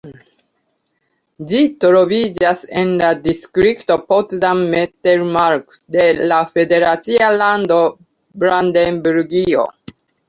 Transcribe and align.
Ĝi 1.49 1.59
troviĝas 1.83 2.63
en 2.83 2.93
la 3.01 3.11
distrikto 3.27 3.97
Potsdam-Mittelmark 4.13 5.77
de 5.97 6.09
la 6.33 6.41
federacia 6.57 7.29
lando 7.43 7.79
Brandenburgio. 8.45 9.69